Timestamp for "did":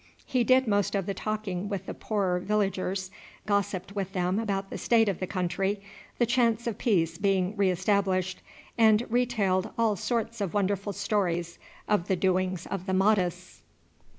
0.43-0.67